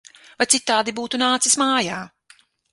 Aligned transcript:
Vai 0.39 0.47
citādi 0.53 0.95
būtu 1.01 1.21
nācis 1.25 1.61
mājā! 1.65 2.03